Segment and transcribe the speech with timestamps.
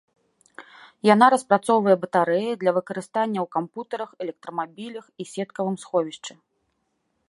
[1.13, 6.33] Яна распрацоўвае батарэі для выкарыстання ў кампутарах электрамабілях і сеткавым сховішчы.